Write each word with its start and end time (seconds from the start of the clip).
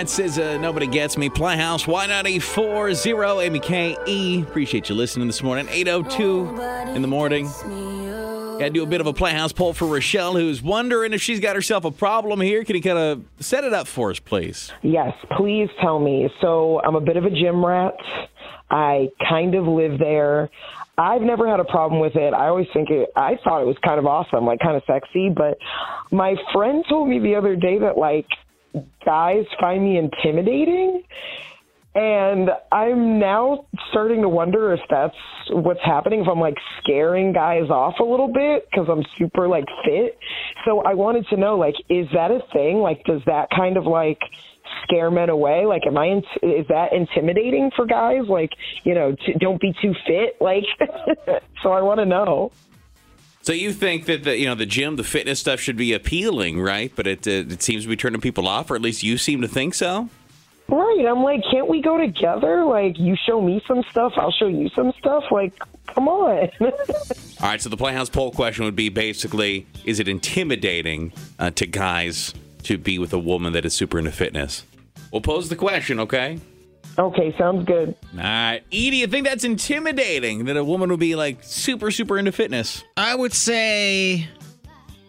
That 0.00 0.08
says 0.08 0.38
uh, 0.38 0.56
nobody 0.56 0.86
gets 0.86 1.18
me. 1.18 1.28
Playhouse 1.28 1.84
Y940 1.84 3.44
Amy 3.44 3.60
K 3.60 3.94
E. 4.06 4.40
Appreciate 4.40 4.88
you 4.88 4.94
listening 4.94 5.26
this 5.26 5.42
morning. 5.42 5.68
802 5.68 6.58
in 6.94 7.02
the 7.02 7.06
morning. 7.06 7.44
Got 7.44 8.60
to 8.60 8.70
do 8.70 8.82
a 8.82 8.86
bit 8.86 9.02
of 9.02 9.06
a 9.06 9.12
Playhouse 9.12 9.52
poll 9.52 9.74
for 9.74 9.86
Rochelle, 9.86 10.32
who's 10.32 10.62
wondering 10.62 11.12
if 11.12 11.20
she's 11.20 11.38
got 11.38 11.54
herself 11.54 11.84
a 11.84 11.90
problem 11.90 12.40
here. 12.40 12.64
Can 12.64 12.76
you 12.76 12.82
kind 12.82 12.96
of 12.96 13.24
set 13.40 13.62
it 13.62 13.74
up 13.74 13.86
for 13.86 14.10
us, 14.10 14.18
please? 14.18 14.72
Yes, 14.80 15.12
please 15.36 15.68
tell 15.82 15.98
me. 15.98 16.30
So 16.40 16.80
I'm 16.82 16.94
a 16.94 17.00
bit 17.02 17.18
of 17.18 17.26
a 17.26 17.30
gym 17.30 17.62
rat. 17.62 17.92
I 18.70 19.10
kind 19.28 19.54
of 19.54 19.66
live 19.66 19.98
there. 19.98 20.48
I've 20.96 21.20
never 21.20 21.46
had 21.46 21.60
a 21.60 21.64
problem 21.64 22.00
with 22.00 22.16
it. 22.16 22.32
I 22.32 22.48
always 22.48 22.68
think 22.72 22.88
it, 22.88 23.10
I 23.14 23.36
thought 23.44 23.60
it 23.60 23.66
was 23.66 23.76
kind 23.84 23.98
of 23.98 24.06
awesome, 24.06 24.46
like 24.46 24.60
kind 24.60 24.78
of 24.78 24.82
sexy. 24.86 25.28
But 25.28 25.58
my 26.10 26.36
friend 26.54 26.86
told 26.88 27.06
me 27.06 27.18
the 27.18 27.34
other 27.34 27.54
day 27.54 27.78
that 27.80 27.98
like 27.98 28.24
guys 29.04 29.44
find 29.60 29.84
me 29.84 29.98
intimidating. 29.98 31.02
And 31.92 32.50
I'm 32.70 33.18
now 33.18 33.66
starting 33.90 34.22
to 34.22 34.28
wonder 34.28 34.72
if 34.72 34.80
that's 34.88 35.16
what's 35.50 35.80
happening, 35.84 36.20
if 36.20 36.28
I'm 36.28 36.38
like 36.38 36.54
scaring 36.80 37.32
guys 37.32 37.68
off 37.68 37.94
a 37.98 38.04
little 38.04 38.32
bit 38.32 38.68
because 38.70 38.86
I'm 38.88 39.04
super 39.18 39.48
like 39.48 39.64
fit. 39.84 40.16
So 40.64 40.82
I 40.82 40.94
wanted 40.94 41.26
to 41.30 41.36
know, 41.36 41.56
like, 41.56 41.74
is 41.88 42.06
that 42.12 42.30
a 42.30 42.40
thing? 42.52 42.78
Like, 42.78 43.02
does 43.04 43.22
that 43.26 43.48
kind 43.50 43.76
of 43.76 43.86
like 43.86 44.20
scare 44.84 45.10
men 45.10 45.30
away? 45.30 45.66
Like, 45.66 45.84
am 45.84 45.98
I, 45.98 46.06
in, 46.06 46.18
is 46.42 46.66
that 46.68 46.92
intimidating 46.92 47.72
for 47.74 47.86
guys? 47.86 48.22
Like, 48.28 48.50
you 48.84 48.94
know, 48.94 49.12
t- 49.12 49.34
don't 49.40 49.60
be 49.60 49.74
too 49.82 49.94
fit. 50.06 50.36
Like, 50.40 50.64
so 51.62 51.72
I 51.72 51.82
want 51.82 51.98
to 51.98 52.06
know. 52.06 52.52
So 53.42 53.52
you 53.52 53.72
think 53.72 54.04
that 54.06 54.24
the 54.24 54.36
you 54.36 54.46
know 54.46 54.54
the 54.54 54.66
gym, 54.66 54.96
the 54.96 55.04
fitness 55.04 55.40
stuff 55.40 55.60
should 55.60 55.76
be 55.76 55.92
appealing, 55.92 56.60
right? 56.60 56.92
But 56.94 57.06
it 57.06 57.26
uh, 57.26 57.52
it 57.52 57.62
seems 57.62 57.84
to 57.84 57.88
be 57.88 57.96
turning 57.96 58.20
people 58.20 58.46
off, 58.46 58.70
or 58.70 58.74
at 58.74 58.82
least 58.82 59.02
you 59.02 59.16
seem 59.16 59.40
to 59.40 59.48
think 59.48 59.74
so. 59.74 60.08
Right. 60.68 61.04
I'm 61.04 61.24
like, 61.24 61.42
can't 61.50 61.66
we 61.66 61.82
go 61.82 61.98
together? 61.98 62.64
Like, 62.64 62.96
you 62.96 63.16
show 63.26 63.40
me 63.40 63.60
some 63.66 63.82
stuff, 63.90 64.12
I'll 64.16 64.30
show 64.30 64.46
you 64.46 64.68
some 64.68 64.92
stuff. 65.00 65.24
Like, 65.32 65.52
come 65.88 66.06
on. 66.06 66.48
All 66.60 66.70
right. 67.42 67.60
So 67.60 67.68
the 67.68 67.76
Playhouse 67.76 68.08
poll 68.08 68.30
question 68.30 68.64
would 68.66 68.76
be 68.76 68.88
basically: 68.88 69.66
Is 69.84 69.98
it 69.98 70.06
intimidating 70.06 71.12
uh, 71.38 71.50
to 71.52 71.66
guys 71.66 72.34
to 72.64 72.78
be 72.78 72.98
with 72.98 73.12
a 73.12 73.18
woman 73.18 73.52
that 73.54 73.64
is 73.64 73.74
super 73.74 73.98
into 73.98 74.12
fitness? 74.12 74.64
We'll 75.10 75.22
pose 75.22 75.48
the 75.48 75.56
question, 75.56 75.98
okay? 76.00 76.38
Okay, 76.98 77.34
sounds 77.38 77.64
good. 77.66 77.94
All 78.14 78.20
right, 78.22 78.62
Edie, 78.72 78.96
you 78.98 79.06
think 79.06 79.26
that's 79.26 79.44
intimidating 79.44 80.44
that 80.46 80.56
a 80.56 80.64
woman 80.64 80.90
would 80.90 81.00
be 81.00 81.14
like 81.16 81.38
super, 81.42 81.90
super 81.90 82.18
into 82.18 82.32
fitness? 82.32 82.84
I 82.96 83.14
would 83.14 83.32
say, 83.32 84.28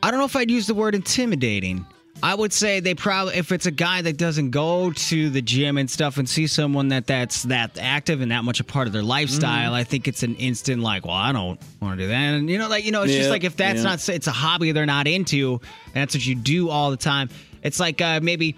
I 0.04 0.12
don't 0.12 0.20
know 0.20 0.26
if 0.26 0.36
I'd 0.36 0.52
use 0.52 0.68
the 0.68 0.74
word 0.76 0.96
intimidating. 0.96 1.86
I 2.24 2.36
would 2.36 2.54
say 2.54 2.82
they 2.82 2.94
probably, 2.94 3.34
if 3.36 3.52
it's 3.52 3.66
a 3.66 3.72
guy 3.72 4.04
that 4.04 4.16
doesn't 4.16 4.52
go 4.52 4.92
to 4.92 5.30
the 5.32 5.42
gym 5.42 5.80
and 5.80 5.90
stuff 5.90 6.18
and 6.18 6.30
see 6.30 6.46
someone 6.46 6.90
that 6.90 7.08
that's 7.08 7.42
that 7.44 7.80
active 7.82 8.22
and 8.22 8.32
that 8.32 8.44
much 8.44 8.60
a 8.60 8.64
part 8.64 8.86
of 8.86 8.94
their 8.94 9.02
lifestyle, 9.02 9.74
I 9.74 9.84
think 9.84 10.08
it's 10.08 10.22
an 10.22 10.36
instant 10.36 10.84
like, 10.84 11.04
well, 11.04 11.16
I 11.16 11.32
don't 11.32 11.60
want 11.82 11.98
to 11.98 12.04
do 12.04 12.10
that. 12.10 12.16
And 12.16 12.48
you 12.48 12.60
know, 12.60 12.68
like 12.70 12.86
you 12.86 12.92
know, 12.92 13.02
it's 13.02 13.12
Yeah, 13.14 13.18
just 13.20 13.32
like 13.32 13.44
if 13.44 13.58
that's 13.58 13.78
yeah. 13.78 13.84
not, 13.90 14.08
it's 14.08 14.28
a 14.28 14.32
hobby 14.32 14.72
they're 14.72 14.86
not 14.86 15.08
into, 15.08 15.60
and 15.86 15.94
that's 15.96 16.14
what 16.14 16.24
you 16.24 16.36
do 16.36 16.70
all 16.70 16.92
the 16.92 16.98
time. 16.98 17.30
It's 17.64 17.80
like 17.80 18.02
uh, 18.02 18.20
maybe 18.22 18.56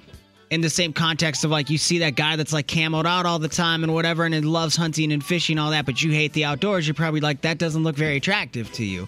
in 0.49 0.61
the 0.61 0.69
same 0.69 0.93
context 0.93 1.43
of 1.43 1.51
like 1.51 1.69
you 1.69 1.77
see 1.77 1.99
that 1.99 2.15
guy 2.15 2.35
that's 2.35 2.53
like 2.53 2.67
camoed 2.67 3.05
out 3.05 3.25
all 3.25 3.39
the 3.39 3.47
time 3.47 3.83
and 3.83 3.93
whatever 3.93 4.25
and 4.25 4.35
it 4.35 4.45
loves 4.45 4.75
hunting 4.75 5.11
and 5.11 5.23
fishing 5.23 5.57
all 5.57 5.71
that 5.71 5.85
but 5.85 6.01
you 6.01 6.11
hate 6.11 6.33
the 6.33 6.45
outdoors 6.45 6.87
you're 6.87 6.93
probably 6.93 7.21
like 7.21 7.41
that 7.41 7.57
doesn't 7.57 7.83
look 7.83 7.95
very 7.95 8.17
attractive 8.17 8.71
to 8.71 8.85
you. 8.85 9.07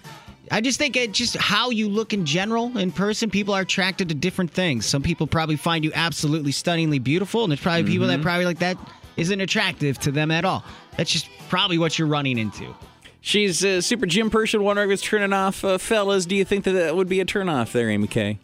I 0.50 0.60
just 0.60 0.78
think 0.78 0.96
it 0.96 1.12
just 1.12 1.36
how 1.36 1.70
you 1.70 1.88
look 1.88 2.12
in 2.12 2.24
general 2.24 2.76
in 2.78 2.92
person 2.92 3.30
people 3.30 3.54
are 3.54 3.62
attracted 3.62 4.08
to 4.10 4.14
different 4.14 4.50
things. 4.50 4.86
Some 4.86 5.02
people 5.02 5.26
probably 5.26 5.56
find 5.56 5.84
you 5.84 5.92
absolutely 5.94 6.52
stunningly 6.52 6.98
beautiful 6.98 7.44
and 7.44 7.50
there's 7.50 7.60
probably 7.60 7.84
people 7.84 8.06
that 8.06 8.22
probably 8.22 8.44
like 8.44 8.60
that 8.60 8.76
isn't 9.16 9.40
attractive 9.40 9.98
to 10.00 10.12
them 10.12 10.30
at 10.30 10.44
all. 10.44 10.64
That's 10.96 11.10
just 11.10 11.28
probably 11.48 11.78
what 11.78 11.98
you're 11.98 12.08
running 12.08 12.38
into. 12.38 12.74
She's 13.20 13.64
a 13.64 13.82
super 13.82 14.06
gym 14.06 14.30
person, 14.30 14.62
wondering 14.62 14.88
if 14.88 14.94
it's 14.94 15.02
turning 15.02 15.32
off. 15.32 15.64
Uh, 15.64 15.78
fellas, 15.78 16.26
do 16.26 16.36
you 16.36 16.44
think 16.44 16.64
that 16.64 16.72
that 16.72 16.94
would 16.94 17.08
be 17.08 17.18
a 17.18 17.24
turnoff 17.24 17.72
there, 17.72 17.90
Amy 17.90 18.06
K? 18.06 18.38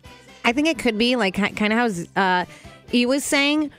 I 0.45 0.53
think 0.53 0.67
it 0.67 0.77
could 0.77 0.99
be 0.99 1.15
like 1.15 1.35
kind 1.35 1.73
of 1.73 2.07
how 2.17 2.21
uh, 2.21 2.45
he 2.93 3.07
was 3.07 3.25
saying, 3.25 3.73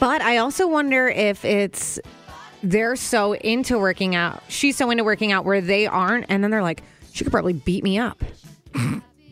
but 0.00 0.22
I 0.22 0.38
also 0.38 0.66
wonder 0.66 1.06
if 1.08 1.44
it's 1.44 2.00
they're 2.62 2.96
so 2.96 3.34
into 3.34 3.78
working 3.78 4.14
out. 4.14 4.42
She's 4.48 4.76
so 4.76 4.90
into 4.90 5.04
working 5.04 5.30
out 5.32 5.44
where 5.44 5.60
they 5.60 5.86
aren't, 5.86 6.26
and 6.30 6.42
then 6.42 6.50
they're 6.50 6.62
like, 6.62 6.82
she 7.12 7.22
could 7.24 7.30
probably 7.32 7.52
beat 7.52 7.84
me 7.84 7.98
up. 7.98 8.24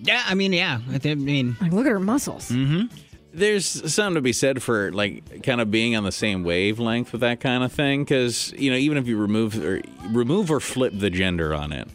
yeah 0.04 0.22
i 0.26 0.34
mean 0.34 0.52
yeah 0.52 0.80
i 0.90 0.98
thi- 0.98 1.12
I 1.12 1.14
mean 1.14 1.56
Like, 1.60 1.72
look 1.72 1.86
at 1.86 1.92
her 1.92 2.00
muscles. 2.00 2.48
Mm-hmm. 2.50 2.94
There's 3.34 3.64
something 3.92 4.16
to 4.16 4.20
be 4.20 4.32
said 4.34 4.62
for 4.62 4.92
like 4.92 5.42
kind 5.42 5.60
of 5.60 5.70
being 5.70 5.96
on 5.96 6.04
the 6.04 6.12
same 6.12 6.44
wavelength 6.44 7.12
with 7.12 7.22
that 7.22 7.40
kind 7.40 7.64
of 7.64 7.72
thing, 7.72 8.04
because 8.04 8.52
you 8.58 8.70
know 8.70 8.76
even 8.76 8.98
if 8.98 9.06
you 9.06 9.16
remove 9.16 9.56
or 9.64 9.80
remove 10.10 10.50
or 10.50 10.60
flip 10.60 10.92
the 10.94 11.08
gender 11.08 11.54
on 11.54 11.72
it, 11.72 11.88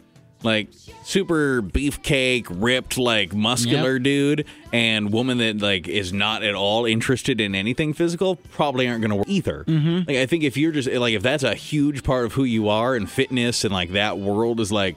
like 0.44 0.68
super 1.04 1.62
beefcake, 1.62 2.46
ripped, 2.50 2.98
like 2.98 3.34
muscular 3.34 3.94
Yep. 3.94 4.04
dude, 4.04 4.46
and 4.72 5.12
woman 5.12 5.40
that 5.40 5.60
like 5.62 5.88
is 5.88 6.14
not 6.14 6.44
at 6.44 6.54
all 6.56 6.86
interested 6.86 7.42
in 7.42 7.56
anything 7.56 7.94
physical, 7.94 8.36
probably 8.36 8.88
aren't 8.88 9.02
going 9.02 9.10
to 9.12 9.16
work 9.18 9.28
either. 9.28 9.64
Mm-hmm. 9.68 10.10
Like 10.10 10.18
I 10.18 10.26
think 10.28 10.44
if 10.44 10.58
you're 10.58 10.72
just 10.72 10.90
like 10.90 11.14
if 11.14 11.24
that's 11.24 11.44
a 11.44 11.56
huge 11.56 12.04
part 12.04 12.26
of 12.26 12.34
who 12.34 12.44
you 12.44 12.70
are 12.70 12.96
and 12.96 13.10
fitness 13.10 13.64
and 13.64 13.74
like 13.74 13.92
that 13.94 14.20
world 14.20 14.60
is 14.60 14.72
like 14.72 14.96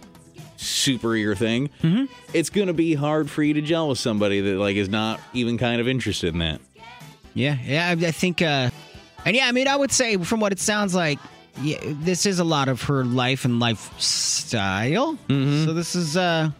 super 0.56 1.16
your 1.16 1.34
thing, 1.34 1.70
Mm-hmm. 1.82 2.04
it's 2.34 2.50
gonna 2.50 2.74
be 2.74 2.94
hard 2.94 3.30
for 3.30 3.42
you 3.42 3.54
to 3.54 3.62
gel 3.62 3.88
with 3.88 3.98
somebody 3.98 4.40
that 4.42 4.56
like 4.58 4.76
is 4.76 4.88
not 4.90 5.20
even 5.32 5.56
kind 5.56 5.80
of 5.80 5.88
interested 5.88 6.34
in 6.34 6.40
that. 6.40 6.60
Yeah, 7.32 7.56
yeah, 7.64 7.86
I, 7.88 7.92
I 7.92 8.10
think, 8.10 8.42
uh, 8.42 8.70
and 9.24 9.36
yeah, 9.36 9.46
I 9.46 9.52
mean, 9.52 9.68
I 9.68 9.76
would 9.76 9.92
say 9.92 10.16
from 10.16 10.40
what 10.40 10.50
it 10.52 10.58
sounds 10.58 10.94
like, 10.94 11.18
yeah, 11.62 11.78
this 11.82 12.26
is 12.26 12.38
a 12.38 12.44
lot 12.44 12.68
of 12.68 12.82
her 12.82 13.04
life 13.04 13.44
and 13.44 13.60
lifestyle. 13.60 15.16
So 15.28 15.72
this 15.72 15.94
is, 15.94 16.16
uh, 16.16 16.50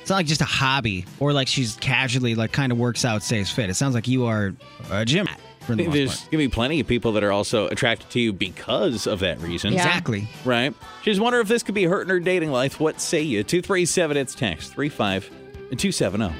it's 0.00 0.10
not 0.10 0.16
like 0.16 0.26
just 0.26 0.40
a 0.40 0.44
hobby 0.46 1.04
or 1.18 1.32
like 1.32 1.48
she's 1.48 1.76
casually 1.76 2.34
like 2.34 2.52
kind 2.52 2.72
of 2.72 2.78
works 2.78 3.04
out, 3.04 3.22
stays 3.22 3.50
fit. 3.50 3.70
It 3.70 3.74
sounds 3.74 3.94
like 3.94 4.08
you 4.08 4.26
are 4.26 4.54
a 4.90 5.04
gym 5.04 5.26
rat 5.26 5.40
for 5.60 5.72
the 5.72 5.76
think 5.76 5.88
most 5.88 5.94
there's 5.96 6.16
part. 6.20 6.30
gonna 6.32 6.44
be 6.44 6.48
plenty 6.48 6.80
of 6.80 6.86
people 6.86 7.12
that 7.12 7.22
are 7.22 7.32
also 7.32 7.68
attracted 7.68 8.10
to 8.10 8.20
you 8.20 8.32
because 8.32 9.06
of 9.06 9.20
that 9.20 9.38
reason. 9.40 9.72
Yeah. 9.72 9.86
Exactly. 9.86 10.28
Right? 10.44 10.74
She's 11.02 11.20
wondering 11.20 11.42
if 11.42 11.48
this 11.48 11.62
could 11.62 11.74
be 11.74 11.84
hurting 11.84 12.08
her 12.08 12.20
dating 12.20 12.50
life. 12.50 12.80
What 12.80 13.00
say 13.00 13.20
you? 13.22 13.42
237, 13.44 14.16
it's 14.16 14.34
text 14.34 14.74
35 14.74 15.30
and 15.70 15.78
270. 15.78 16.34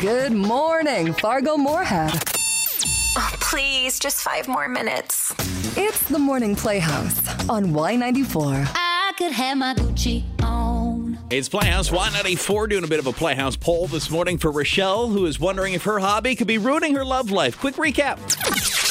Good 0.00 0.32
morning, 0.32 1.12
Fargo 1.14 1.56
Moorhead. 1.56 2.12
Please, 3.56 3.98
just 3.98 4.22
five 4.22 4.48
more 4.48 4.68
minutes. 4.68 5.34
It's 5.78 6.02
the 6.10 6.18
Morning 6.18 6.54
Playhouse 6.54 7.48
on 7.48 7.68
Y94. 7.68 8.68
I 8.74 9.14
could 9.16 9.32
have 9.32 9.56
my 9.56 9.72
Gucci 9.72 10.24
on. 10.42 11.18
It's 11.30 11.48
Playhouse 11.48 11.88
Y94 11.88 12.68
doing 12.68 12.84
a 12.84 12.86
bit 12.86 12.98
of 12.98 13.06
a 13.06 13.14
Playhouse 13.14 13.56
poll 13.56 13.86
this 13.86 14.10
morning 14.10 14.36
for 14.36 14.50
Rochelle, 14.52 15.08
who 15.08 15.24
is 15.24 15.40
wondering 15.40 15.72
if 15.72 15.84
her 15.84 15.98
hobby 15.98 16.36
could 16.36 16.46
be 16.46 16.58
ruining 16.58 16.94
her 16.96 17.04
love 17.04 17.30
life. 17.30 17.58
Quick 17.58 17.76
recap. 17.76 18.18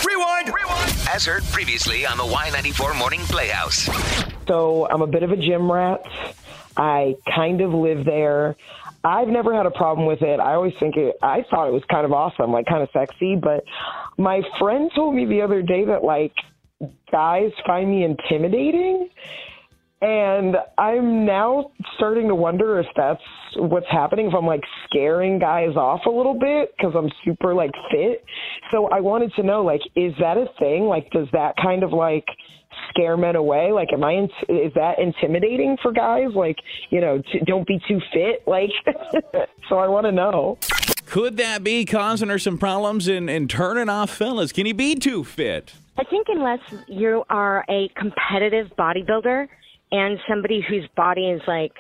Rewind, 0.04 0.48
rewind. 0.48 0.92
As 1.14 1.28
heard 1.28 1.44
previously 1.52 2.04
on 2.08 2.18
the 2.18 2.24
Y94 2.24 2.98
Morning 2.98 3.22
Playhouse. 3.22 3.88
So 4.48 4.88
I'm 4.90 5.04
a 5.04 5.08
bit 5.08 5.22
of 5.22 5.32
a 5.32 5.38
gym 5.38 5.72
rat. 5.72 6.04
I 6.78 7.16
kind 7.34 7.62
of 7.62 7.72
live 7.72 8.06
there. 8.06 8.56
I've 9.04 9.28
never 9.28 9.56
had 9.56 9.66
a 9.66 9.72
problem 9.72 10.08
with 10.08 10.22
it. 10.22 10.40
I 10.40 10.54
always 10.54 10.74
think 10.80 10.98
it, 10.98 11.16
I 11.22 11.46
thought 11.50 11.68
it 11.68 11.74
was 11.74 11.84
kind 11.92 12.06
of 12.06 12.12
awesome, 12.12 12.52
like 12.52 12.66
kind 12.66 12.82
of 12.82 12.90
sexy. 12.92 13.36
But 13.36 13.64
my 14.18 14.42
friend 14.60 14.90
told 14.96 15.16
me 15.16 15.26
the 15.26 15.42
other 15.42 15.62
day 15.62 15.86
that 15.86 16.04
like 16.04 16.34
guys 17.12 17.52
find 17.66 17.90
me 17.90 18.04
intimidating. 18.04 19.10
And 20.06 20.56
I'm 20.78 21.26
now 21.26 21.72
starting 21.96 22.28
to 22.28 22.36
wonder 22.36 22.80
if 22.80 22.86
that's 22.96 23.24
what's 23.56 23.88
happening, 23.90 24.28
if 24.28 24.36
I'm 24.36 24.46
like 24.46 24.62
scaring 24.86 25.40
guys 25.40 25.76
off 25.76 26.02
a 26.06 26.12
little 26.12 26.38
bit 26.38 26.76
because 26.78 26.94
I'm 26.96 27.10
super 27.24 27.56
like 27.56 27.72
fit. 27.90 28.24
So 28.72 28.88
I 28.90 29.00
wanted 29.00 29.34
to 29.34 29.42
know, 29.42 29.64
like, 29.64 29.82
is 29.96 30.14
that 30.20 30.38
a 30.38 30.46
thing? 30.60 30.84
Like, 30.84 31.10
does 31.10 31.28
that 31.32 31.56
kind 31.60 31.82
of 31.82 31.92
like 31.92 32.26
scare 32.90 33.18
men 33.18 33.36
away? 33.36 33.72
Like, 33.72 33.88
am 33.94 34.04
I, 34.04 34.12
in, 34.12 34.26
is 34.48 34.72
that 34.76 35.00
intimidating 35.00 35.76
for 35.82 35.92
guys? 35.92 36.30
Like, 36.36 36.58
you 36.92 37.02
know, 37.02 37.18
t- 37.18 37.42
don't 37.44 37.66
be 37.66 37.80
too 37.88 38.00
fit. 38.14 38.44
Like, 38.46 38.70
so 39.70 39.80
I 39.80 39.88
want 39.88 40.06
to 40.06 40.12
know. 40.12 40.60
Could 41.08 41.38
that 41.38 41.64
be 41.64 41.84
causing 41.84 42.30
her 42.30 42.38
some 42.38 42.60
problems 42.60 43.08
and, 43.08 43.28
and 43.28 43.50
turning 43.50 43.90
off 43.90 44.12
fellas? 44.12 44.52
Can 44.52 44.68
he 44.68 44.74
be 44.74 44.94
too 44.94 45.24
fit? 45.24 45.74
I 45.98 46.04
think 46.04 46.28
unless 46.30 46.60
you 46.88 47.24
are 47.28 47.66
a 47.68 47.90
competitive 47.96 48.68
bodybuilder 48.78 49.48
and 49.92 50.20
somebody 50.28 50.62
whose 50.68 50.88
body 50.96 51.30
is 51.30 51.42
like 51.48 51.74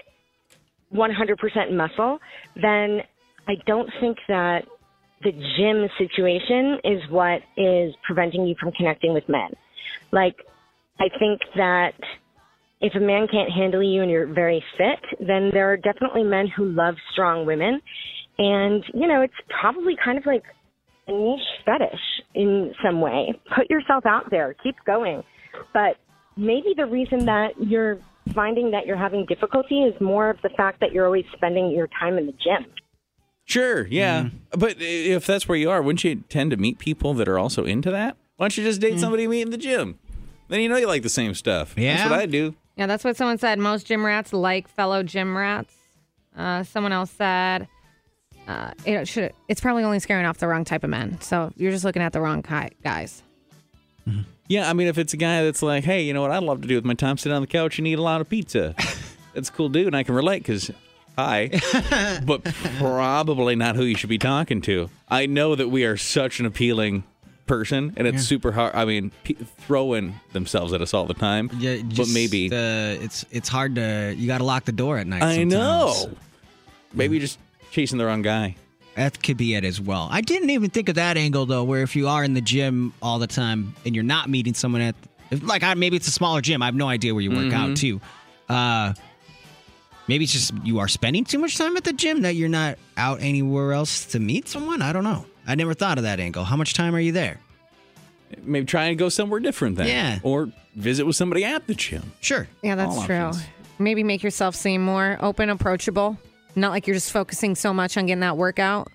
100% 0.93 1.71
muscle, 1.73 2.19
then 2.55 3.01
I 3.47 3.53
don't 3.65 3.89
think 3.99 4.17
that 4.27 4.65
the 5.23 5.31
gym 5.31 5.87
situation 5.97 6.79
is 6.83 7.01
what 7.09 7.41
is 7.57 7.93
preventing 8.05 8.45
you 8.45 8.55
from 8.59 8.71
connecting 8.71 9.13
with 9.13 9.27
men. 9.27 9.49
Like, 10.11 10.35
I 10.99 11.09
think 11.19 11.41
that 11.55 11.93
if 12.81 12.93
a 12.95 12.99
man 12.99 13.27
can't 13.31 13.51
handle 13.51 13.81
you 13.81 14.01
and 14.01 14.11
you're 14.11 14.27
very 14.27 14.63
fit, 14.77 15.25
then 15.25 15.49
there 15.51 15.71
are 15.71 15.77
definitely 15.77 16.23
men 16.23 16.47
who 16.47 16.65
love 16.65 16.95
strong 17.11 17.45
women. 17.45 17.81
And, 18.37 18.83
you 18.93 19.07
know, 19.07 19.21
it's 19.21 19.33
probably 19.61 19.95
kind 20.03 20.17
of 20.17 20.25
like 20.25 20.43
a 21.07 21.11
niche 21.11 21.39
fetish 21.65 21.99
in 22.33 22.73
some 22.83 23.01
way. 23.01 23.33
Put 23.55 23.69
yourself 23.69 24.05
out 24.05 24.29
there. 24.29 24.55
Keep 24.61 24.75
going. 24.85 25.23
But 25.73 25.97
maybe 26.37 26.73
the 26.75 26.85
reason 26.85 27.25
that 27.25 27.51
you're 27.59 27.99
finding 28.33 28.71
that 28.71 28.85
you're 28.85 28.97
having 28.97 29.25
difficulty 29.25 29.83
is 29.83 29.99
more 30.01 30.29
of 30.29 30.41
the 30.41 30.49
fact 30.49 30.79
that 30.79 30.91
you're 30.91 31.05
always 31.05 31.25
spending 31.35 31.71
your 31.71 31.87
time 31.99 32.17
in 32.17 32.25
the 32.25 32.31
gym. 32.33 32.65
Sure, 33.45 33.85
yeah. 33.87 34.23
Mm-hmm. 34.23 34.59
But 34.59 34.77
if 34.79 35.25
that's 35.25 35.47
where 35.47 35.57
you 35.57 35.69
are, 35.69 35.81
wouldn't 35.81 36.03
you 36.03 36.15
tend 36.29 36.51
to 36.51 36.57
meet 36.57 36.79
people 36.79 37.13
that 37.15 37.27
are 37.27 37.37
also 37.37 37.63
into 37.65 37.91
that? 37.91 38.17
Why 38.37 38.45
don't 38.45 38.57
you 38.57 38.63
just 38.63 38.81
date 38.81 38.99
somebody 38.99 39.23
you 39.23 39.29
meet 39.29 39.41
in 39.43 39.51
the 39.51 39.57
gym? 39.57 39.99
Then 40.47 40.59
you 40.61 40.69
know 40.69 40.77
you 40.77 40.87
like 40.87 41.03
the 41.03 41.09
same 41.09 41.33
stuff. 41.35 41.69
That's 41.75 41.81
Yeah. 41.83 42.09
what 42.09 42.19
I 42.19 42.25
do. 42.25 42.55
Yeah, 42.75 42.87
that's 42.87 43.03
what 43.03 43.15
someone 43.15 43.37
said. 43.37 43.59
Most 43.59 43.85
gym 43.85 44.05
rats 44.05 44.33
like 44.33 44.67
fellow 44.67 45.03
gym 45.03 45.37
rats. 45.37 45.73
Uh, 46.35 46.63
someone 46.63 46.91
else 46.91 47.11
said 47.11 47.67
uh, 48.47 48.71
it 48.85 49.07
should. 49.07 49.31
It's 49.47 49.61
probably 49.61 49.83
only 49.83 49.99
scaring 49.99 50.25
off 50.25 50.37
the 50.39 50.47
wrong 50.47 50.65
type 50.65 50.83
of 50.83 50.89
men. 50.89 51.19
So 51.21 51.51
you're 51.55 51.71
just 51.71 51.85
looking 51.85 52.01
at 52.01 52.13
the 52.13 52.21
wrong 52.21 52.43
ki- 52.43 52.75
guys. 52.83 53.23
Yeah, 54.47 54.69
I 54.69 54.73
mean, 54.73 54.87
if 54.87 54.97
it's 54.97 55.13
a 55.13 55.17
guy 55.17 55.43
that's 55.43 55.63
like, 55.63 55.83
hey, 55.83 56.03
you 56.03 56.13
know 56.13 56.21
what 56.21 56.31
I'd 56.31 56.43
love 56.43 56.61
to 56.61 56.67
do 56.67 56.75
with 56.75 56.85
my 56.85 56.93
time? 56.93 57.17
Sit 57.17 57.31
on 57.31 57.41
the 57.41 57.47
couch 57.47 57.79
and 57.79 57.87
eat 57.87 57.97
a 57.97 58.01
lot 58.01 58.21
of 58.21 58.29
pizza. 58.29 58.75
That's 59.33 59.49
a 59.49 59.51
cool 59.51 59.67
dude, 59.69 59.87
and 59.87 59.95
I 59.97 60.03
can 60.03 60.15
relate 60.15 60.39
because 60.43 60.71
hi, 61.17 61.49
but 62.25 62.43
probably 62.77 63.55
not 63.55 63.75
who 63.75 63.83
you 63.83 63.95
should 63.95 64.09
be 64.09 64.17
talking 64.17 64.61
to. 64.61 64.89
I 65.09 65.25
know 65.25 65.55
that 65.55 65.67
we 65.67 65.83
are 65.83 65.97
such 65.97 66.39
an 66.39 66.45
appealing 66.45 67.03
person, 67.45 67.93
and 67.97 68.07
it's 68.07 68.23
super 68.23 68.53
hard. 68.53 68.73
I 68.75 68.85
mean, 68.85 69.11
p- 69.23 69.33
throwing 69.33 70.15
themselves 70.31 70.71
at 70.71 70.81
us 70.81 70.93
all 70.93 71.05
the 71.05 71.13
time. 71.13 71.49
Yeah, 71.57 71.77
but 71.97 72.07
maybe 72.07 72.47
uh, 72.49 73.03
it's 73.03 73.25
it's 73.29 73.49
hard 73.49 73.75
to. 73.75 74.15
You 74.17 74.27
got 74.27 74.37
to 74.37 74.45
lock 74.45 74.63
the 74.63 74.71
door 74.71 74.97
at 74.99 75.07
night. 75.07 75.21
I 75.23 75.35
sometimes. 75.35 75.51
know. 75.51 76.11
Maybe 76.93 77.19
just 77.19 77.39
chasing 77.71 77.97
the 77.97 78.05
wrong 78.05 78.21
guy. 78.21 78.55
That 78.95 79.21
could 79.21 79.37
be 79.37 79.55
it 79.55 79.65
as 79.65 79.79
well. 79.81 80.07
I 80.11 80.21
didn't 80.21 80.49
even 80.51 80.69
think 80.69 80.87
of 80.89 80.95
that 80.95 81.17
angle 81.17 81.45
though, 81.45 81.63
where 81.63 81.81
if 81.81 81.95
you 81.95 82.07
are 82.07 82.23
in 82.23 82.33
the 82.33 82.41
gym 82.41 82.93
all 83.01 83.19
the 83.19 83.27
time 83.27 83.75
and 83.85 83.93
you're 83.93 84.03
not 84.05 84.29
meeting 84.29 84.53
someone 84.53 84.81
at, 84.81 84.95
like 85.41 85.63
I, 85.63 85.73
maybe 85.73 85.97
it's 85.97 86.07
a 86.07 86.11
smaller 86.11 86.39
gym. 86.41 86.61
I 86.61 86.65
have 86.65 86.75
no 86.75 86.87
idea 86.87 87.13
where 87.13 87.21
you 87.21 87.31
work 87.31 87.39
Mm-hmm. 87.45 87.53
out 87.71 87.77
too. 87.77 87.99
Uh, 88.47 88.93
maybe 90.07 90.23
it's 90.23 90.33
just 90.33 90.53
you 90.63 90.79
are 90.79 90.87
spending 90.87 91.25
too 91.25 91.39
much 91.39 91.57
time 91.57 91.75
at 91.75 91.83
the 91.83 91.91
gym 91.93 92.21
that 92.21 92.35
you're 92.35 92.47
not 92.49 92.77
out 92.95 93.19
anywhere 93.21 93.73
else 93.73 94.05
to 94.07 94.19
meet 94.19 94.47
someone. 94.47 94.81
I 94.81 94.93
don't 94.93 95.03
know. 95.03 95.25
I 95.47 95.55
never 95.55 95.73
thought 95.73 95.97
of 95.97 96.05
that 96.05 96.19
angle. 96.19 96.43
How 96.45 96.55
much 96.55 96.73
time 96.73 96.95
are 96.95 96.99
you 96.99 97.11
there? 97.11 97.39
Maybe 98.43 98.65
try 98.65 98.85
and 98.85 98.97
go 98.97 99.09
somewhere 99.09 99.39
different 99.39 99.75
then. 99.77 99.87
Yeah. 99.87 100.19
Or 100.23 100.49
visit 100.75 101.05
with 101.05 101.15
somebody 101.15 101.43
at 101.43 101.67
the 101.67 101.73
gym. 101.75 102.11
Sure. 102.21 102.47
Yeah, 102.63 102.75
that's 102.75 102.95
All 102.95 103.05
true. 103.05 103.15
options. 103.17 103.45
Maybe 103.77 104.03
make 104.03 104.23
yourself 104.23 104.55
seem 104.55 104.81
more 104.83 105.17
open, 105.21 105.49
approachable. 105.49 106.17
Not 106.55 106.71
like 106.71 106.87
you're 106.87 106.95
just 106.95 107.11
focusing 107.11 107.55
so 107.55 107.73
much 107.73 107.97
on 107.97 108.05
getting 108.05 108.21
that 108.21 108.37
workout 108.37 108.91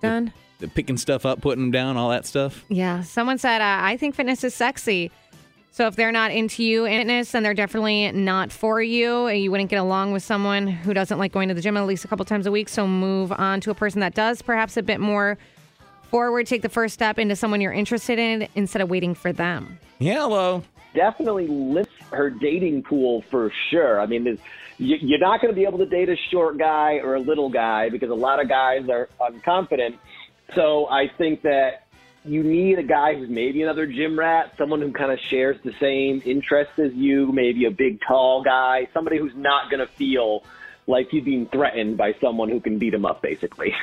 done. 0.00 0.32
The 0.58 0.68
picking 0.68 0.96
stuff 0.96 1.26
up, 1.26 1.40
putting 1.40 1.64
them 1.64 1.70
down, 1.70 1.96
all 1.96 2.10
that 2.10 2.24
stuff. 2.26 2.64
Yeah. 2.68 3.02
Someone 3.02 3.38
said, 3.38 3.60
uh, 3.60 3.78
I 3.82 3.96
think 3.96 4.14
fitness 4.14 4.42
is 4.44 4.54
sexy. 4.54 5.10
So 5.70 5.86
if 5.86 5.96
they're 5.96 6.12
not 6.12 6.30
into 6.30 6.64
you 6.64 6.86
in 6.86 6.98
fitness, 7.00 7.32
then 7.32 7.42
they're 7.42 7.52
definitely 7.52 8.10
not 8.12 8.50
for 8.50 8.80
you. 8.80 9.28
You 9.28 9.50
wouldn't 9.50 9.68
get 9.68 9.76
along 9.76 10.12
with 10.12 10.22
someone 10.22 10.66
who 10.66 10.94
doesn't 10.94 11.18
like 11.18 11.32
going 11.32 11.48
to 11.48 11.54
the 11.54 11.60
gym 11.60 11.76
at 11.76 11.84
least 11.86 12.06
a 12.06 12.08
couple 12.08 12.24
times 12.24 12.46
a 12.46 12.50
week. 12.50 12.70
So 12.70 12.86
move 12.86 13.30
on 13.32 13.60
to 13.60 13.70
a 13.70 13.74
person 13.74 14.00
that 14.00 14.14
does, 14.14 14.40
perhaps 14.40 14.78
a 14.78 14.82
bit 14.82 15.00
more 15.00 15.36
forward. 16.10 16.46
Take 16.46 16.62
the 16.62 16.70
first 16.70 16.94
step 16.94 17.18
into 17.18 17.36
someone 17.36 17.60
you're 17.60 17.72
interested 17.74 18.18
in 18.18 18.48
instead 18.54 18.80
of 18.80 18.88
waiting 18.88 19.14
for 19.14 19.34
them. 19.34 19.78
Yeah, 19.98 20.20
Hello. 20.20 20.62
definitely 20.94 21.46
limits 21.48 21.90
her 22.10 22.30
dating 22.30 22.84
pool 22.84 23.22
for 23.30 23.52
sure. 23.68 24.00
I 24.00 24.06
mean, 24.06 24.24
there's- 24.24 24.38
you- 24.38 24.44
you're 24.78 25.18
not 25.18 25.40
going 25.40 25.52
to 25.52 25.58
be 25.58 25.64
able 25.64 25.78
to 25.78 25.86
date 25.86 26.08
a 26.08 26.16
short 26.30 26.58
guy 26.58 26.98
or 27.02 27.14
a 27.14 27.20
little 27.20 27.48
guy 27.48 27.88
because 27.88 28.10
a 28.10 28.14
lot 28.14 28.40
of 28.40 28.48
guys 28.48 28.88
are 28.88 29.08
unconfident. 29.20 29.98
So 30.54 30.86
I 30.88 31.08
think 31.18 31.42
that 31.42 31.86
you 32.24 32.42
need 32.42 32.78
a 32.78 32.82
guy 32.82 33.14
who's 33.14 33.28
maybe 33.28 33.62
another 33.62 33.86
gym 33.86 34.18
rat, 34.18 34.52
someone 34.58 34.80
who 34.80 34.92
kind 34.92 35.12
of 35.12 35.18
shares 35.18 35.56
the 35.64 35.72
same 35.80 36.22
interests 36.24 36.78
as 36.78 36.92
you, 36.92 37.32
maybe 37.32 37.64
a 37.66 37.70
big, 37.70 38.00
tall 38.06 38.42
guy, 38.42 38.88
somebody 38.92 39.18
who's 39.18 39.34
not 39.36 39.70
going 39.70 39.80
to 39.80 39.92
feel 39.94 40.42
like 40.86 41.08
he's 41.10 41.24
being 41.24 41.46
threatened 41.46 41.96
by 41.96 42.14
someone 42.20 42.48
who 42.48 42.60
can 42.60 42.78
beat 42.78 42.94
him 42.94 43.04
up, 43.04 43.22
basically. 43.22 43.74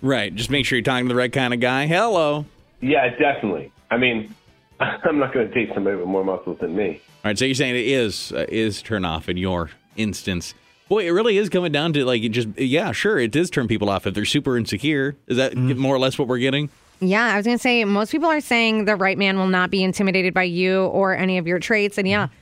Right. 0.00 0.34
Just 0.34 0.50
make 0.50 0.66
sure 0.66 0.76
you're 0.76 0.84
talking 0.84 1.06
to 1.06 1.14
the 1.14 1.18
right 1.18 1.32
kind 1.32 1.54
of 1.54 1.60
guy. 1.60 1.86
Hello. 1.86 2.44
Yeah, 2.80 3.08
definitely. 3.16 3.72
I 3.90 3.96
mean, 3.96 4.34
I'm 4.80 5.18
not 5.18 5.32
going 5.32 5.48
to 5.48 5.54
date 5.54 5.70
somebody 5.74 5.96
with 5.96 6.06
more 6.06 6.24
muscles 6.24 6.58
than 6.60 6.74
me. 6.74 7.00
All 7.24 7.30
right, 7.30 7.38
so 7.38 7.44
you're 7.44 7.54
saying 7.54 7.76
it 7.76 7.86
is 7.86 8.32
uh, 8.32 8.46
is 8.48 8.82
turn 8.82 9.04
off 9.04 9.28
in 9.28 9.36
your 9.36 9.70
instance. 9.96 10.54
Boy, 10.88 11.06
it 11.06 11.10
really 11.10 11.38
is 11.38 11.48
coming 11.48 11.72
down 11.72 11.92
to 11.94 12.04
like 12.04 12.22
it 12.22 12.30
just 12.30 12.48
yeah, 12.58 12.92
sure, 12.92 13.18
it 13.18 13.30
does 13.30 13.50
turn 13.50 13.68
people 13.68 13.88
off 13.88 14.06
if 14.06 14.14
they're 14.14 14.24
super 14.24 14.56
insecure. 14.56 15.16
Is 15.26 15.36
that 15.36 15.52
mm. 15.52 15.76
more 15.76 15.94
or 15.94 15.98
less 15.98 16.18
what 16.18 16.28
we're 16.28 16.38
getting? 16.38 16.68
Yeah, 17.00 17.32
I 17.32 17.36
was 17.36 17.46
going 17.46 17.58
to 17.58 17.62
say 17.62 17.84
most 17.84 18.12
people 18.12 18.28
are 18.28 18.40
saying 18.40 18.84
the 18.84 18.94
right 18.94 19.18
man 19.18 19.36
will 19.36 19.48
not 19.48 19.70
be 19.70 19.82
intimidated 19.82 20.34
by 20.34 20.44
you 20.44 20.84
or 20.84 21.16
any 21.16 21.38
of 21.38 21.48
your 21.48 21.58
traits. 21.58 21.98
And 21.98 22.06
yeah, 22.06 22.26
mm-hmm. 22.26 22.34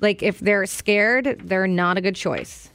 like 0.00 0.22
if 0.22 0.40
they're 0.40 0.66
scared, 0.66 1.40
they're 1.44 1.68
not 1.68 1.98
a 1.98 2.00
good 2.00 2.16
choice. 2.16 2.70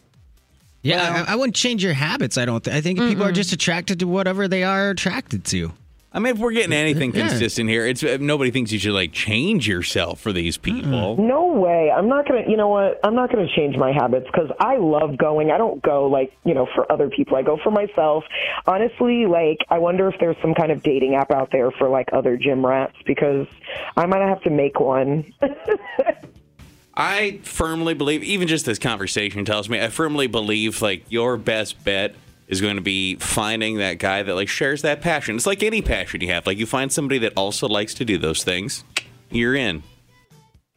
Yeah, 0.84 1.26
I, 1.28 1.34
I 1.34 1.36
wouldn't 1.36 1.56
change 1.56 1.84
your 1.84 1.94
habits. 1.94 2.38
I 2.38 2.46
don't. 2.46 2.64
Th- 2.64 2.76
I 2.76 2.82
think 2.82 3.00
people 3.00 3.24
are 3.24 3.32
just 3.32 3.54
attracted 3.54 4.00
to 4.00 4.08
whatever 4.08 4.48
they 4.48 4.64
are 4.64 4.90
attracted 4.90 5.46
to. 5.46 5.72
I 6.16 6.20
mean, 6.20 6.36
if 6.36 6.40
we're 6.40 6.52
getting 6.52 6.74
anything 6.74 7.12
Yeah. 7.14 7.28
consistent 7.28 7.68
here, 7.70 7.88
it's 7.88 8.04
uh, 8.04 8.18
nobody 8.22 8.52
thinks 8.52 8.72
you 8.72 8.78
should 8.78 8.94
like 8.94 9.12
change 9.14 9.68
yourself 9.68 10.20
for 10.22 10.32
these 10.32 10.58
people. 10.58 11.18
No 11.18 11.48
way. 11.48 11.90
I'm 11.90 12.08
not 12.08 12.28
going 12.28 12.44
to, 12.46 12.52
you 12.52 12.56
know 12.56 12.68
what? 12.68 13.00
I'm 13.04 13.16
not 13.16 13.32
going 13.32 13.48
to 13.48 13.56
change 13.56 13.76
my 13.78 13.92
habits 13.92 14.28
because 14.32 14.52
I 14.60 14.78
love 14.78 15.18
going. 15.18 15.50
I 15.50 15.58
don't 15.58 15.82
go 15.82 16.06
like, 16.06 16.32
you 16.46 16.54
know, 16.54 16.68
for 16.76 16.90
other 16.92 17.10
people. 17.10 17.36
I 17.36 17.42
go 17.42 17.58
for 17.64 17.72
myself. 17.72 18.26
Honestly, 18.68 19.26
like, 19.26 19.58
I 19.72 19.80
wonder 19.80 20.08
if 20.08 20.20
there's 20.20 20.38
some 20.40 20.54
kind 20.54 20.72
of 20.72 20.84
dating 20.84 21.16
app 21.16 21.32
out 21.32 21.50
there 21.52 21.72
for 21.72 21.90
like 21.90 22.10
other 22.14 22.38
gym 22.38 22.64
rats 22.64 22.96
because 23.08 23.48
I 23.98 24.06
might 24.06 24.22
have 24.22 24.42
to 24.44 24.52
make 24.52 24.80
one. 24.80 25.34
I 26.96 27.40
firmly 27.42 27.96
believe, 27.96 28.24
even 28.24 28.48
just 28.48 28.66
this 28.68 28.78
conversation 28.78 29.46
tells 29.46 29.68
me, 29.68 29.82
I 29.82 29.88
firmly 29.90 30.28
believe 30.28 30.80
like 30.82 31.06
your 31.10 31.38
best 31.38 31.84
bet 31.84 32.14
is 32.54 32.62
going 32.62 32.76
to 32.76 32.82
be 32.82 33.16
finding 33.16 33.78
that 33.78 33.98
guy 33.98 34.24
that 34.24 34.36
like 34.36 34.48
shares 34.48 34.84
that 34.84 35.02
passion. 35.02 35.36
It's 35.36 35.48
like 35.48 35.64
any 35.64 35.82
passion 35.82 36.22
you 36.22 36.30
have. 36.30 36.48
Like 36.48 36.58
you 36.58 36.66
find 36.66 36.92
somebody 36.92 37.18
that 37.20 37.34
also 37.36 37.68
likes 37.68 37.94
to 37.96 38.06
do 38.06 38.18
those 38.18 38.44
things, 38.44 38.84
you're 39.32 39.56
in. 39.56 39.84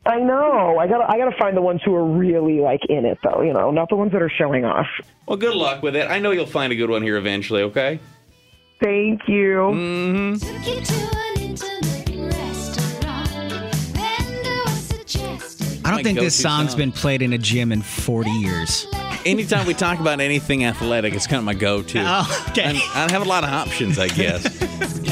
I 0.06 0.18
know. 0.20 0.78
I 0.78 0.86
got 0.86 0.98
to 0.98 1.10
I 1.10 1.18
got 1.18 1.30
to 1.30 1.36
find 1.38 1.56
the 1.56 1.62
ones 1.62 1.80
who 1.84 1.94
are 1.94 2.04
really 2.04 2.60
like 2.60 2.80
in 2.88 3.04
it 3.04 3.18
though, 3.22 3.42
you 3.42 3.52
know, 3.52 3.70
not 3.70 3.88
the 3.88 3.96
ones 3.96 4.12
that 4.12 4.22
are 4.22 4.30
showing 4.30 4.64
off. 4.64 4.86
Well, 5.26 5.36
good 5.36 5.54
luck 5.54 5.82
with 5.82 5.94
it. 5.96 6.08
I 6.10 6.18
know 6.18 6.30
you'll 6.30 6.46
find 6.46 6.72
a 6.72 6.76
good 6.76 6.90
one 6.90 7.02
here 7.02 7.16
eventually, 7.16 7.62
okay? 7.62 8.00
Thank 8.80 9.22
you. 9.28 9.70
Mm-hmm. 9.72 10.46
I 15.84 15.90
don't 15.90 16.02
think 16.02 16.18
this 16.18 16.36
go-to 16.36 16.42
song's 16.42 16.70
song. 16.70 16.78
been 16.78 16.92
played 16.92 17.22
in 17.22 17.32
a 17.32 17.38
gym 17.38 17.70
in 17.70 17.82
40 17.82 18.30
years. 18.30 18.86
Anytime 19.26 19.66
we 19.66 19.74
talk 19.74 19.98
about 19.98 20.20
anything 20.20 20.64
athletic, 20.64 21.12
it's 21.12 21.26
kind 21.26 21.38
of 21.38 21.44
my 21.44 21.54
go-to. 21.54 21.98
Oh, 22.06 22.46
okay. 22.50 22.64
I'm- 22.64 22.76
I 22.94 23.10
have 23.10 23.22
a 23.22 23.28
lot 23.28 23.42
of 23.44 23.50
options, 23.50 23.98
I 23.98 24.06
guess. 24.08 24.44